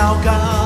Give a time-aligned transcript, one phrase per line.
[0.00, 0.59] 祷告，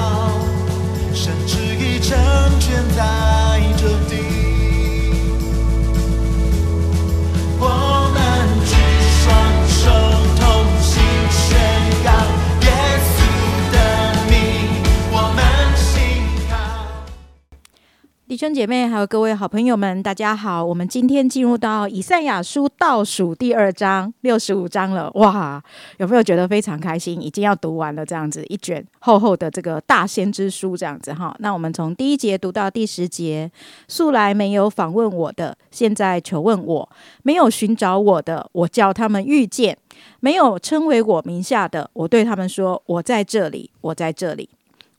[18.35, 20.65] 弟兄姐妹，还有各位好朋友们，大家好！
[20.65, 25.09] 我们今天进入到以赛亚书倒数第二章，六十五章了。
[25.15, 25.63] 哇，
[25.99, 27.23] 有没有觉得非常开心？
[27.23, 31.33] 已经要读完了，这样子一卷厚厚的这个大先知书，这样子哈。
[31.39, 33.49] 那我们从第一节读到第十节，
[33.87, 36.89] 素来没有访问我的，现在求问我；
[37.23, 39.77] 没有寻找我的，我叫他们遇见；
[40.19, 44.49] 没有称为我名下的，我对他们说：我在这里，我在这里。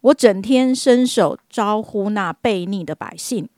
[0.05, 3.50] 我整天伸手招呼那悖逆的百姓，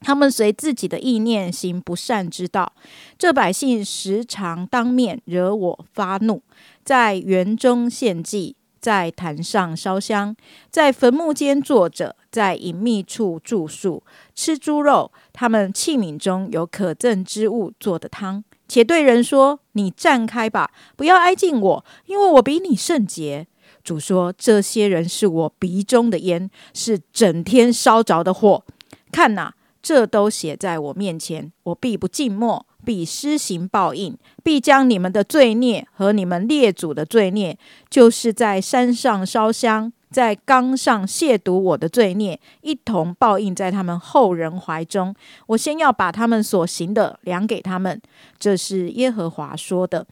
[0.00, 2.72] 他们随自己的意念行不善之道。
[3.16, 6.42] 这百姓时常当面惹我发怒，
[6.84, 10.34] 在园中献祭，在坛上烧香，
[10.68, 14.02] 在坟墓间坐着，在隐秘处住宿，
[14.34, 15.12] 吃猪肉。
[15.32, 23.46] 他们器皿中有可憎之物做的汤，且对人说：“你站开吧，不要挨近我，因为我比你圣洁。”
[23.84, 28.64] 主说：“这些人是我鼻中的烟，是整天烧着的火。
[29.10, 37.58] 看哪，这都写在我面前，我必不静默，必施行报应，必将你们的罪孽和你们列祖的罪孽，
[37.90, 45.14] 就是在山上烧香，在冈上亵渎我的罪孽，一同报应在他们后人怀中。
[45.48, 48.00] 我先要把他们所行的量给他们。”
[48.38, 50.06] 这是耶和华说的。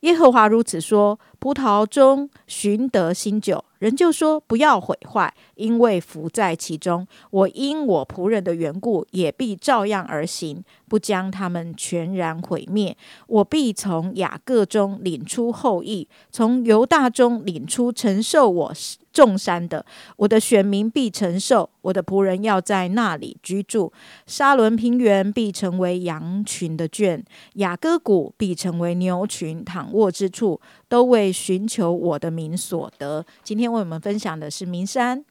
[0.00, 7.06] 耶和华如此说：葡萄中寻得新酒，人就说不要毁坏，因为福在其中。
[7.30, 12.96] 我因我仆人的缘故，也必照样而行，不将他们全然毁灭。
[13.26, 18.72] 我必从雅各中领出后裔，从犹大中领出承受我
[19.12, 19.84] 众山的。
[20.16, 23.90] 我的选民必承受，我的仆人要在那里居住。
[24.26, 33.24] 沙伦平原必成为羊群的圈，雅各谷必成为牛群躺卧之处，都为寻求我的名所得。
[33.42, 35.24] 今天为我们分享的是名山。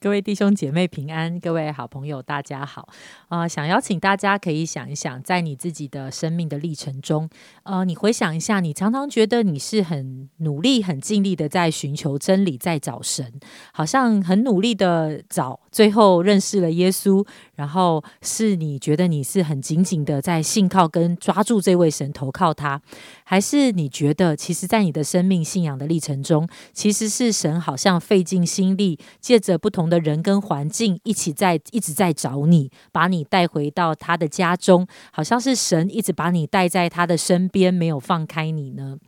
[0.00, 2.86] 各位弟兄姐妹平安，各位好朋友大家好
[3.28, 7.26] 啊、想邀请大家可以想一想，在你自己的生命的历程中，
[7.62, 13.32] 呃，你回想一下，你常常觉得你是很努力、很尽力的在寻求真理，在找神，
[13.72, 22.78] 好像很努力的找，最后认识了耶稣，然后是你觉得你是很紧紧的在信靠跟抓住这位神，投靠他，
[23.24, 38.98] 还是你觉得其实，在你的生命信仰的历程中，其实是神好像费尽心力，借着不同的人跟环境一起在一直在找你，把你带回到他的家中，好像是神一直把你带在他的身边，没有放开你呢？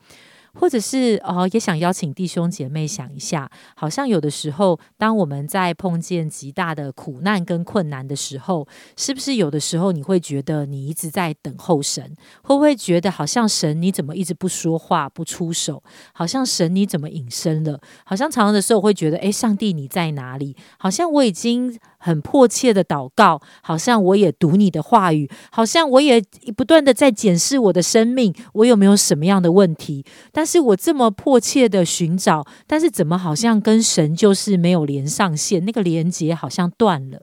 [0.58, 8.66] 或者是哦，也想邀请弟兄姐妹想一下，好像有的时候，当我们在碰见极大的苦难跟困难的时候，
[8.96, 12.14] 是不是有的时候你会觉得你一直在等候神？
[12.42, 15.82] 会不会觉得好像神你怎么一直不说话、不出手？
[16.12, 17.80] 好像神你怎么隐身了？
[18.04, 20.56] 好像常常的时候会觉得，诶，上帝你在哪里？
[20.78, 26.22] 好像我已经很迫切的祷告，好像我也读你的话语，好像我也
[26.56, 30.04] 不断的在检视我的生命，我有没有什么样的问题？
[30.30, 37.22] 但是我这么迫切的寻找，但是怎么好像跟神就是没有连上线，那个连接好像断了。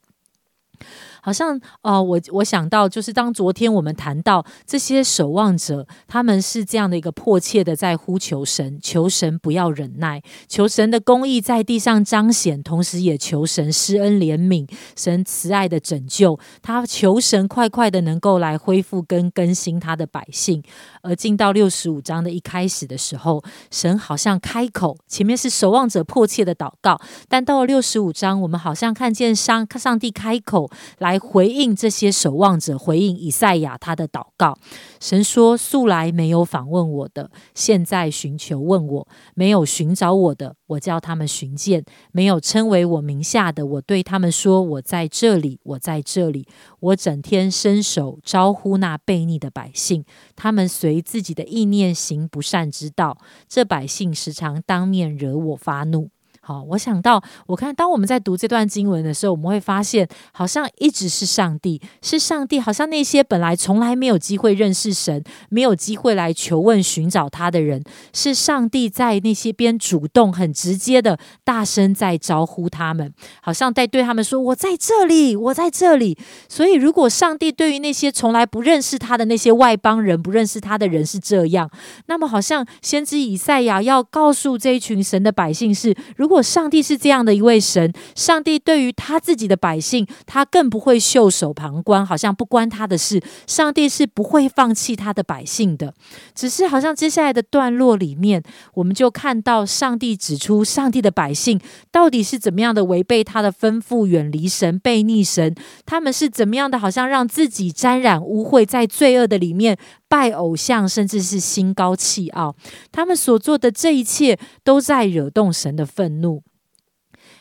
[1.25, 20.61] 好像呃，我我想到就是当昨天我们谈到这些守望者，他们是这样的一个迫切的在呼求神，求神不要忍耐，求神的公义在地上彰显，同时也求神施恩怜悯，神慈爱的拯救，他求神快快的能够来恢复跟更新他的百姓。
[21.03, 23.41] 而进到六十五章的一开始的时候，
[23.71, 30.69] 神好像开口，前面是守望者迫切的祷告，但到了六十五章，我们好像看见上上帝开口
[30.99, 34.57] 来来回应这些守望者，回应以赛亚他的祷告。
[34.99, 46.47] 神说：“素来没有访问我的，现在寻求问我；没有寻找我的，我叫他们寻见；没有称为我名下的，我对他们说：我在这里，我在这里。
[46.79, 50.03] 我整天伸手招呼那悖逆的百姓，
[50.35, 53.19] 他们随自己的意念行不善之道。
[53.47, 56.09] 这百姓时常当面惹我发怒。”
[56.45, 67.81] 好，我想到，我看当我们在读这段经文的时候，我们会发现，好像一直是上帝，是上帝，好像那些本来从来没有机会认识神、没有机会来求问、寻找他的人，
[68.11, 76.17] 是上帝在那些边主动、很直接的大声在招呼他们，好像在对他们说：“我在这里，我在这里。”
[76.49, 81.71] 所以，如果上帝对于那些从来不认识他的那些外邦人、不认识他的人是这样，
[82.07, 93.21] 那么好像先知以赛亚要告诉这一群神的百姓是：如果如果上帝是这样的一位神，上帝对于他自己的百姓，他更不会袖手旁观，好像不关他的事。
[93.45, 95.93] 上帝是不会放弃他的百姓的。
[96.33, 98.41] 只是好像接下来的段落里面，
[98.73, 105.53] 我们就看到上帝指出，上帝的百姓到底是怎么样的违背他的吩咐，远离神，背逆神。
[105.85, 109.77] 他们是怎么样的，好像让自己沾染污秽，在罪恶的里面
[110.13, 112.55] 拜偶像，甚至是心高气傲。
[112.91, 116.43] 他们所做的这一切，都在惹动神的愤怒。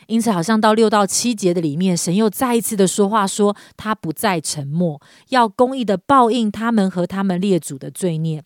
[0.07, 4.99] 因此，好像到六到七节的里面，神又再一次的说话，说他不再沉默，
[5.29, 8.43] 要公义的报应他们和他们列祖的罪孽。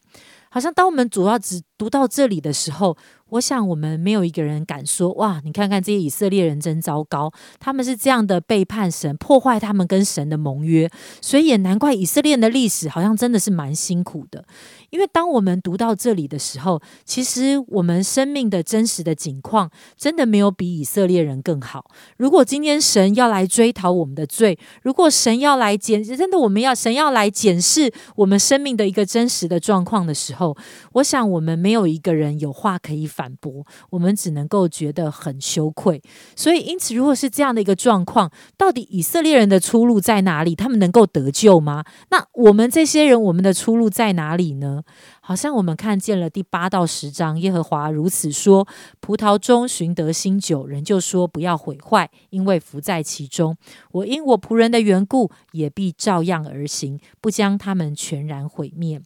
[0.49, 2.97] 好像当我们主要只读到这里的时候，
[3.29, 10.89] 我想我们没有一个人敢说：哇，你看看这些以色列人真糟糕，他们是这样的背叛神，破坏他们跟神的盟约。
[11.21, 14.45] 所以也难怪以色列的历史好像真的是蛮辛苦的。
[14.89, 21.91] 因为当我们读到这里的时候，其实我们生命的真实的景况，真的没有比以色列人更好。
[22.15, 30.55] 如果今天神要来追讨我们的罪，如果神要来检，真的我们要神要来检视我们生命的一个真实的状况的时候，
[30.93, 36.01] 我想我们没有一个人有话可以反驳，我们只能够觉得很羞愧。
[36.33, 40.55] 所以，因此，如果是这样的一个状况，到底以色列人的出路在哪里？
[40.55, 41.83] 他们能够得救吗？
[42.09, 44.83] 那我们这些人，我们的出路在哪里呢？
[45.19, 48.65] 好像我们看见了第八到十章，耶和华如此说：
[49.01, 53.57] 葡萄中寻得新酒，人就说不要毁坏，因为福在其中。
[53.91, 59.01] 我因我仆人的缘故，也必照样而行，不将他们全然毁灭。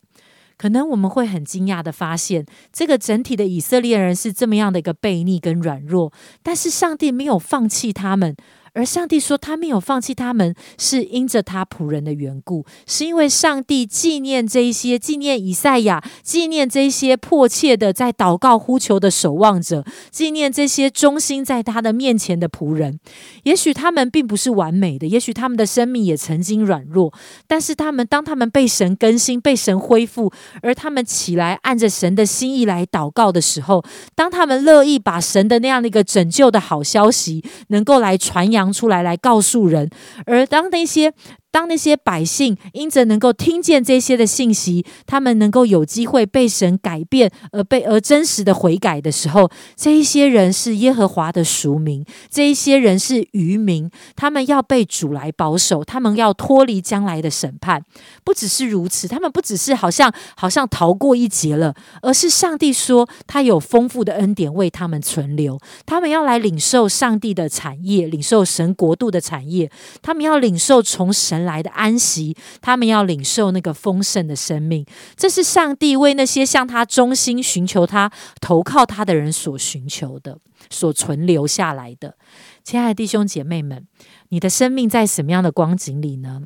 [0.62, 6.13] 可能我们会很惊讶的发现，这个整体的以色列人是这么样的一个悖逆跟软弱，
[6.44, 8.36] 但是上帝没有放弃他们。
[8.73, 22.97] 而上帝说，他没有放弃他们，是因着他仆人的缘故，是因为上帝纪念这一些，纪念以赛亚，纪念这一些迫切的在祷告呼求的守望者，纪念这些忠心在他的面前的仆人。
[23.44, 27.13] 也许他们并不是完美的，也许他们的生命也曾经软弱，
[27.47, 30.31] 但是他们当他们被神更新、被神恢复，
[30.62, 33.83] 而他们起来按着神的心意来祷告的时候，
[34.15, 38.61] 当他们乐意把神的那样的一个拯救的好消息，能够来传扬。
[38.62, 39.90] 扬出来，来告诉人。
[40.25, 41.13] 而当那些。
[41.51, 57.83] 当那些百姓因着能够听见这些的信息，他们能够有机会被神改变，而被而真实的悔改的时候，这一些人是耶和华的赎民，这一些人是渔民，他们要被主来保守，他们要脱离将来的审判。
[58.24, 69.69] 不只是如此，他们不只是好像好像逃过一劫了，而是上帝说他有丰富的恩典为他们存留，他们要来领受上帝的产业，领受神国度的产业，
[70.01, 71.40] 他们要领受从神。
[71.43, 74.85] 来的安息，他们要领受那个丰盛的生命。
[75.15, 80.39] 这是上帝为那些向他忠心、寻求他、投靠他的人所寻求的、
[80.69, 82.17] 所存留下来的。
[82.63, 83.88] 亲爱的弟兄姐妹们，
[84.29, 86.43] 你的生命在什么样的光景里呢？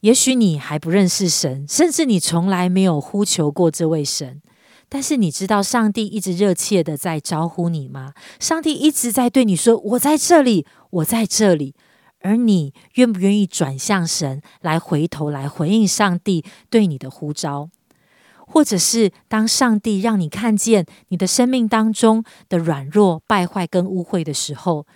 [0.00, 4.40] 也许你还不认识神，甚至你从来没有呼求过这位神。
[4.88, 8.12] 但是你知道，上帝一直热切的在招呼你吗？
[8.40, 11.74] 上帝一直在对你说：“我在这里，我在这里。”
[12.20, 17.70] 而你愿不愿意转向神，来回头来回应上帝对你的呼召？
[18.46, 24.86] 或者是当上帝让你看见你的生命当中的软弱、败坏跟污秽的时候，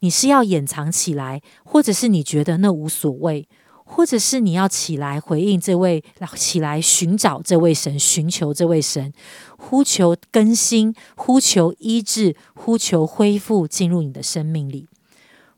[0.00, 3.48] 你是要掩藏起来，或者是你觉得那无所谓，
[3.84, 6.02] 或者是你要起来回应这位，
[6.34, 9.12] 起来寻找这位神，寻求这位神，
[9.56, 14.88] 呼求更新，呼求医治，呼求恢复，进入你的生命里。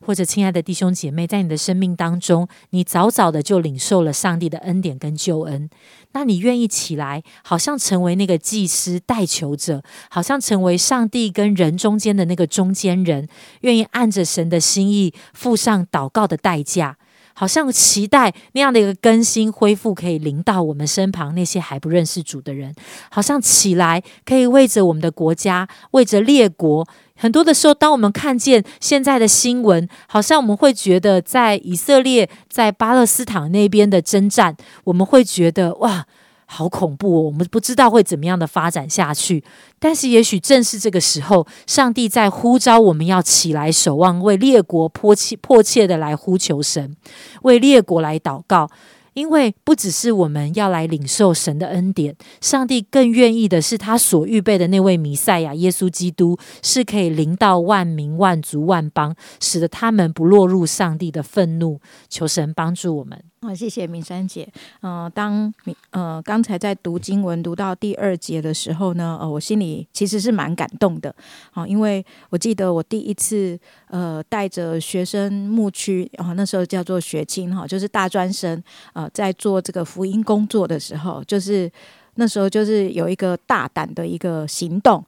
[0.00, 5.68] 或者，亲爱的弟兄姐妹，在你的生命当中，你早早的就领受了上帝的恩典跟救恩，
[6.12, 13.26] 那你愿意起来，好像成为那个祭司代求者，好像成为上帝跟人中间的那个中间人，
[13.62, 16.98] 愿意按着神的心意付上祷告的代价。
[17.38, 22.74] 好像期待那样的一个更新恢复，可以临到我们身旁那些还不认识主的人。
[23.10, 26.88] 好像起来可以为着我们的国家，为着列国。
[27.14, 36.06] 很多的时候，当我们看见现在的新闻，好像我们会觉得在以色列、在巴勒斯坦那边的征战，我们会觉得哇。
[36.46, 37.22] 好恐怖哦！
[37.22, 39.44] 我们不知道会怎么样的发展下去，
[39.78, 46.96] 但是也许正是这个时候，上帝在呼召我们要起来守望，为列国迫切迫切的来呼求神，
[47.42, 48.70] 为列国来祷告。
[49.14, 61.80] 因为不只是我们要来领受神的恩典，上帝更愿意的是他所预备的那位弥赛亚耶稣基督，是可以临到万民万族万邦，使得他们不落入上帝的愤怒。
[62.10, 63.24] 求神帮助我们。
[63.46, 64.48] 好，谢谢敏珊姐。
[64.80, 71.14] 嗯、当敏呃刚才在读经文读到第二节的时候呢，呃，我心里其实是蛮感动的。
[71.52, 73.56] 好、因为我记得我第一次
[73.88, 78.60] 呃带着学生牧区啊、那时候叫做学青哈、就是大专生
[78.94, 81.70] 呃在做这个福音工作的时候，就是
[82.16, 85.04] 那时候就是有一个大胆的一个行动。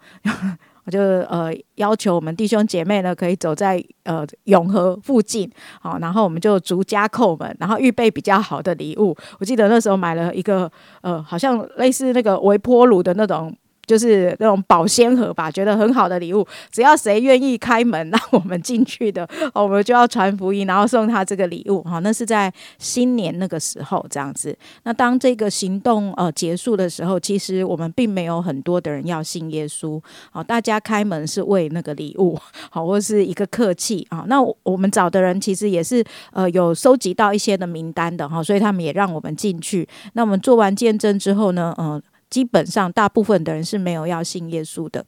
[0.88, 5.50] 我就呃要求我们弟兄姐妹呢，可以走在呃永和附近，
[5.83, 9.14] 好，然后我们就逐家叩门，然后预备比较好的礼物。
[9.38, 13.54] 我记得那时候买了一个呃，好像类似那个微波炉的那种。
[13.88, 21.83] 就是那种保鲜盒吧，觉得很好的礼物，只要谁愿意开门让我们进去的，我们就要传福音，然后送他这个礼物。
[21.83, 24.54] 哈，那是在新年那个时候这样子。
[24.83, 29.99] 那当这个行动呃结束的时候，其实我们并没有很多的人要信耶稣。
[30.30, 32.38] 好，大家开门是为那个礼物，
[32.71, 34.25] 好，或是一个客气啊。
[34.28, 39.88] 那我们找的人其实也是呃有收集到一些的名单的哈，所以他们也让我们进去。
[40.12, 45.04] 那我们做完见证之后呢，呃，基本上大部分的人是没有要信耶稣的。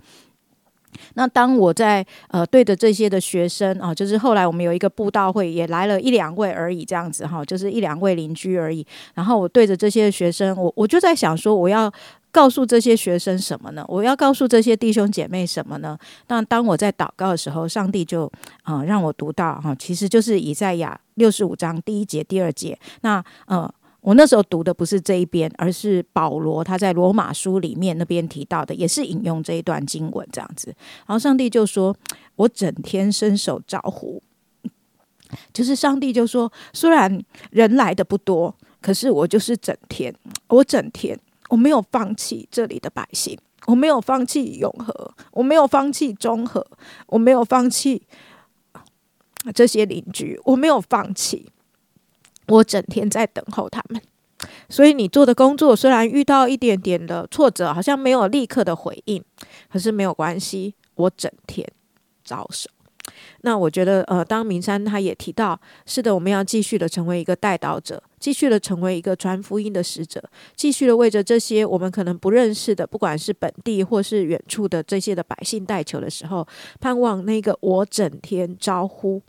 [1.14, 8.84] 那当我在呃对着这些的学生啊，就是后来我们有一个布道会，也来了一两位而已，这样子哈，就是一两位邻居而已。
[9.14, 11.90] 然后我对着这些学生，我我就在想说，我要
[12.32, 13.84] 告诉这些学生什么呢？
[13.86, 15.96] 我要告诉这些弟兄姐妹什么呢？
[16.26, 18.30] 那当我在祷告的时候，上帝就
[18.64, 22.76] 啊、让我读到哈、其实就是以赛亚六十五章第一节、第二节。
[23.02, 23.72] 那呃。
[24.00, 30.74] 我那时候读的不是这一边，而是保罗他在罗马书里面那边提到的，也是引用这一段经文这样子。
[31.06, 31.94] 然后上帝就说
[32.36, 34.22] ：“我整天伸手招呼。”
[35.52, 40.14] 就是上帝就说：“虽然人来的不多，可是我就是整天，
[40.48, 41.18] 我整天
[41.50, 46.66] 我没有放弃这里的百姓，我没有放弃永和，我没有放弃中和，
[47.06, 48.02] 我没有放弃
[49.54, 51.52] 这些邻居，我没有放弃。”
[52.50, 54.02] 我整天在等候他们，
[54.68, 59.22] 所以你做的工作虽然遇到一点点的挫折，好像没有立刻的回应，
[59.72, 61.66] 可是没有关系，我整天
[62.22, 62.68] 招手。
[63.40, 70.22] 那我觉得，呃，当明山他也提到，是的，我们要继续的成为一个带导者，继续的成为一个传福音的使者，
[70.54, 76.46] 继续的为着这些我们可能不认识的，不管是本地或是远处的这些的百姓代求的时候，
[76.78, 79.20] 盼望那个我整天招呼，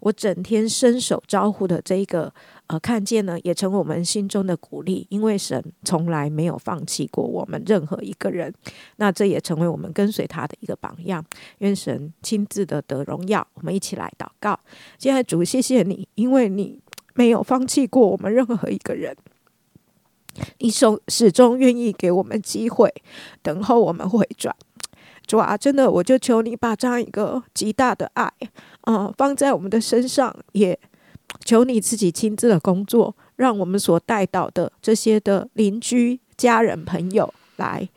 [0.00, 2.32] 我整天伸手招呼的这一个。
[2.66, 8.54] 呃，看见呢，也成为我们心中的鼓励，因为神从来没有放弃过我们任何一个人。
[8.94, 11.24] 那这也成为我们跟随他的一个榜样。
[11.58, 13.44] 愿神亲自的得荣耀。
[13.54, 14.56] 我们一起来祷告。
[15.00, 16.78] 现在主，谢谢你，因为你
[17.14, 19.16] 没有放弃过我们任何一个人。
[20.58, 22.94] 你始始终愿意给我们机会，
[23.42, 24.54] 等候我们回转。
[25.30, 28.28] 主啊，真的，我就求你把这样一个极大的爱，
[28.88, 30.76] 嗯、放在我们的身上，也
[31.44, 37.88] 求你自己亲自的工作，让我们所带到的这些的邻居、家人、朋友来、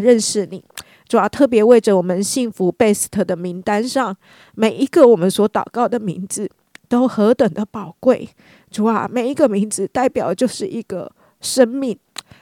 [0.00, 0.62] 认识你。
[1.08, 4.16] 主要特别为着我们幸福 best 的名单上
[4.54, 6.48] 每一个我们所祷告的名字，
[6.88, 8.28] 都何等的宝贵。
[8.70, 11.10] 主啊，每一个名字代表就是一个
[11.40, 11.98] 生命。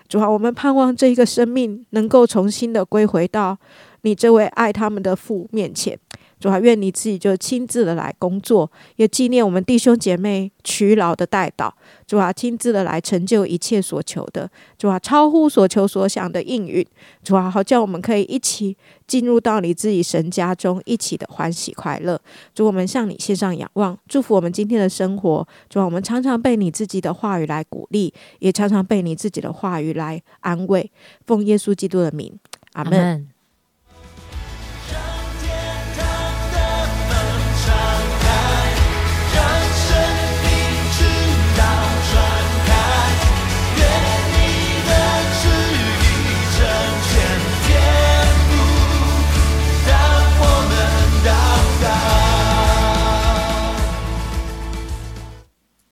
[0.09, 3.59] 主啊，我们盼望这一个生命能够重新的归回到
[4.03, 5.99] 你这位爱他们的父面前。
[6.41, 11.75] 主啊，愿你自己就亲自的来工作，也纪念我们弟兄姐妹劬劳的带导。
[12.07, 14.51] 主啊，亲自的来成就一切所求的。
[14.79, 16.87] 主啊，超乎所求所想的应允。
[17.23, 18.77] 主啊，好叫我们可以一起
[19.07, 22.21] 进入到你自己神家中，一起的欢喜快乐。
[22.55, 25.47] 主，我们向你献上仰望，祝福我们今天的生活。
[25.69, 30.91] 主啊，我们常常被你自己的话语来鼓励，也常常被你自己的话语来安慰。
[31.27, 32.33] 奉耶稣基督的名，
[32.75, 33.29] 阿门。